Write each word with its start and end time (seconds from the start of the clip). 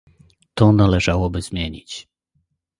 To 0.55 0.71
należałoby 0.71 1.41
zmienić 1.41 2.07